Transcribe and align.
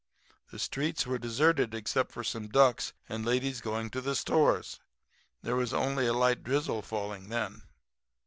The 0.49 0.57
streets 0.57 1.05
were 1.05 1.19
deserted 1.19 1.75
except 1.75 2.11
for 2.11 2.23
some 2.23 2.47
ducks 2.49 2.93
and 3.07 3.23
ladies 3.23 3.61
going 3.61 3.91
to 3.91 4.01
the 4.01 4.15
stores. 4.15 4.79
There 5.43 5.55
was 5.55 5.75
only 5.75 6.07
a 6.07 6.13
light 6.13 6.43
drizzle 6.43 6.81
falling 6.81 7.29
then. 7.29 7.61